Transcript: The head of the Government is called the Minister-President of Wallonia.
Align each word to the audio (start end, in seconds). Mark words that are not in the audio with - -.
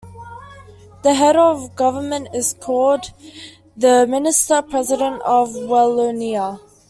The 1.03 1.13
head 1.13 1.35
of 1.37 1.61
the 1.61 1.69
Government 1.75 2.29
is 2.33 2.55
called 2.59 3.11
the 3.77 4.07
Minister-President 4.07 5.21
of 5.21 5.49
Wallonia. 5.49 6.59